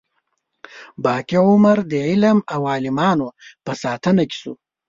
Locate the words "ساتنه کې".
3.83-4.37